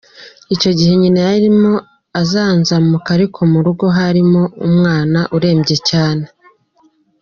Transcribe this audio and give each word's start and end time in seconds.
Icyo 0.55 0.71
gihe 0.77 0.93
nyina 1.01 1.19
yarimo 1.29 1.73
azanzamuka 2.21 3.09
ariko 3.17 3.39
mu 3.51 3.59
rugo 3.65 3.85
harimo 3.97 4.41
umwana 4.67 5.19
urembye 5.37 5.77
cyane. 5.89 6.25